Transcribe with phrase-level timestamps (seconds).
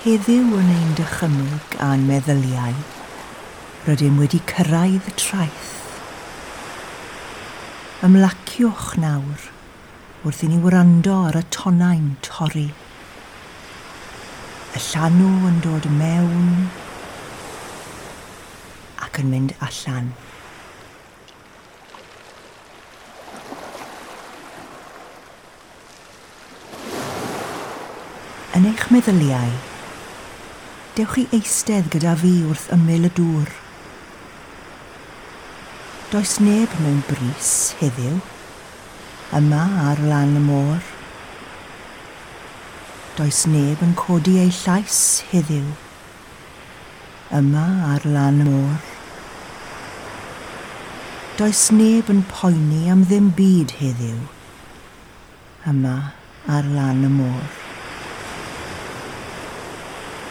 [0.00, 2.72] heddiw yn ein dychymyg a'n meddyliau,
[3.84, 5.74] rydym wedi cyrraedd traeth.
[8.08, 9.44] Ymlaciwch nawr
[10.24, 12.70] wrth i ni wrando ar y tonau'n torri.
[14.72, 16.48] Y llanw yn dod mewn
[19.04, 20.14] ac yn mynd allan.
[28.56, 29.52] Yn eich meddyliau,
[30.96, 33.50] dewch i eistedd gyda fi wrth ymyl y dŵr.
[36.10, 38.16] Does neb mewn bris heddiw,
[39.38, 40.80] yma ar lan y môr.
[43.14, 44.98] Does neb yn codi ei llais
[45.30, 45.70] heddiw,
[47.38, 48.90] yma ar lan y môr.
[51.38, 54.18] Does neb yn poeni am ddim byd heddiw,
[55.70, 55.96] yma
[56.58, 57.59] ar lan y môr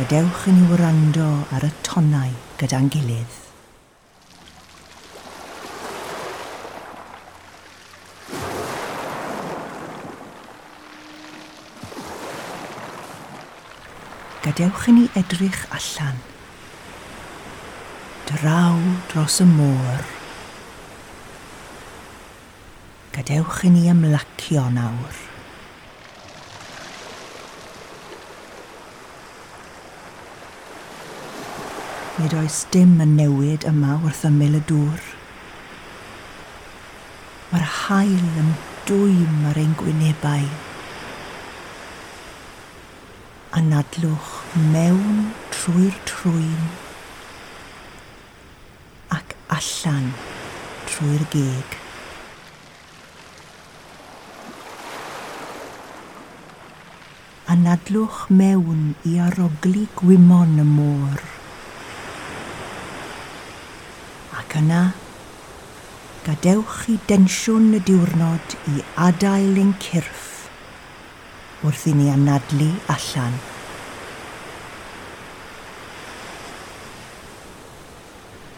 [0.00, 3.34] gadewch i ni wrando ar y tonau gyda'n gilydd.
[14.40, 16.22] Gadewch i ni edrych allan.
[18.32, 18.80] Draw
[19.12, 20.06] dros y môr.
[23.12, 25.29] Gadewch i ni ymlacio nawr.
[32.20, 35.04] Nid oes dim yn newid yma wrth ymyl y dŵr.
[37.48, 38.50] Mae'r hael yn
[38.90, 40.44] dwym ar ein gwynebau.
[43.56, 44.34] A nadlwch
[44.74, 45.24] mewn
[45.56, 46.68] trwy'r trwyn
[49.16, 50.12] ac allan
[50.92, 51.80] trwy'r geg.
[57.50, 61.39] a nadlwch mewn i aroglu gwymon y môr.
[64.50, 64.92] ac yna,
[66.26, 70.48] gadewch i densiwn y diwrnod i adael ein cyrff
[71.62, 73.36] wrth i ni anadlu allan.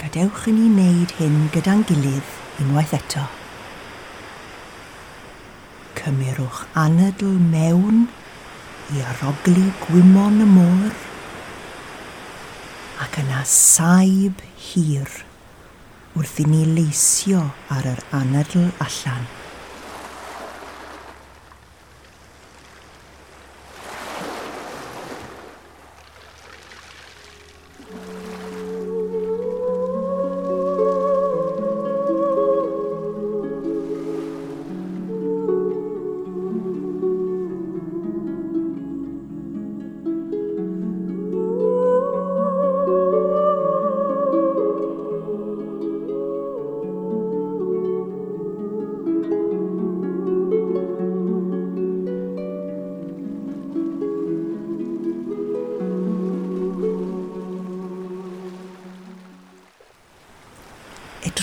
[0.00, 3.28] Gadewch i ni wneud hyn gyda'n gilydd unwaith eto.
[6.00, 8.08] Cymerwch anadl mewn
[8.96, 11.06] i aroglu gwymon y môr
[13.06, 15.22] ac yna saib hir
[16.16, 17.42] wrth i ni leisio
[17.76, 19.35] ar yr anadl allan.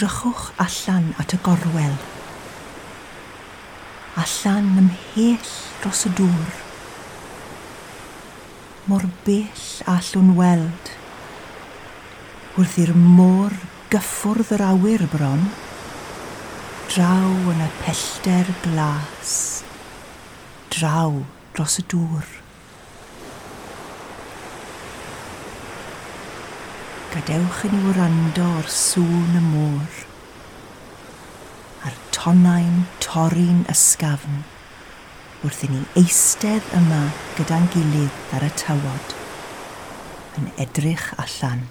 [0.04, 1.96] edrychwch allan at y gorwel.
[4.20, 6.58] Allan ymhell dros y dŵr.
[8.92, 10.92] Mor bell allwn weld.
[12.58, 13.56] Wrth i'r môr
[13.94, 15.48] gyffwrdd yr awyr bron,
[16.92, 19.38] draw yn y pellter glas,
[20.76, 21.22] draw
[21.56, 22.43] dros y dŵr.
[27.14, 29.98] gadewch i ni wrando o'r sŵn y môr
[31.86, 34.40] a'r tonau'n torri'n ysgafn
[35.44, 37.04] wrth i ni eistedd yma
[37.38, 39.14] gyda'n gilydd ar y tywod
[40.40, 41.68] yn edrych allan.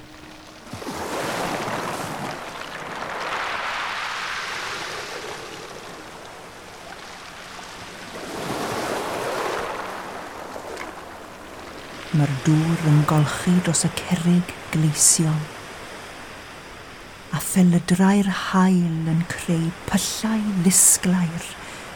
[12.13, 15.39] Mae'r dŵr yn golchi dros y cerig gleision.
[17.33, 21.47] A phelydrau'r hael yn creu pyllau lusglair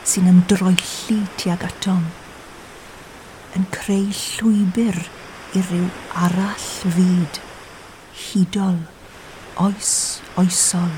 [0.09, 2.07] sy'n ymdroelli tuag atom.
[3.61, 5.03] Yn creu llwybr
[5.53, 5.91] i ryw
[6.23, 6.65] arall
[6.97, 7.43] fyd,
[8.23, 8.81] hudol,
[9.67, 9.93] oes
[10.41, 10.97] oesol.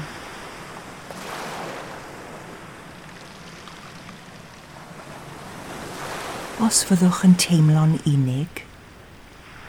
[6.63, 8.65] Os fyddwch yn teimlo'n unig,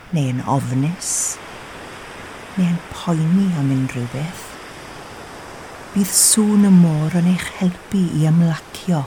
[0.10, 1.38] neu'n ofnus,
[2.58, 4.46] neu'n poeni am unrhyw beth.
[5.94, 9.04] Bydd sŵn y môr yn eich helpu i ymlacio.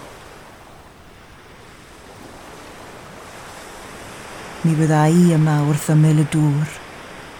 [4.62, 6.78] Mi fydda i yma wrth ymyl y dŵr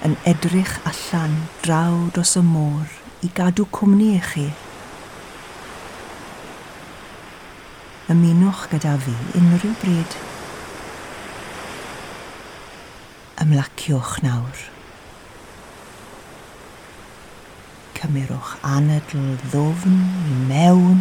[0.09, 4.49] yn edrych allan draw dros y môr i gadw cwmni i chi.
[8.11, 10.21] Ymunwch gyda fi unrhyw bryd
[13.41, 14.59] ymlaciwch nawr.
[17.97, 19.97] Cymerwch anadl ddofn
[20.29, 21.01] i mewn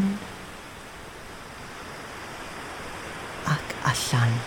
[3.52, 4.40] ac allan.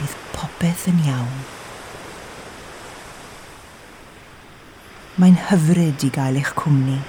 [0.00, 1.42] Bydd popeth yn iawn.
[5.16, 7.00] Mae'n hyfryd i gael eich cwmni.